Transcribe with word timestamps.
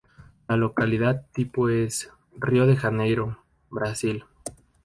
La 0.47 0.57
localidad 0.57 1.27
tipo 1.31 1.69
es: 1.69 2.09
Río 2.35 2.65
de 2.65 2.75
Janeiro, 2.75 3.43
Brasil. 3.69 4.25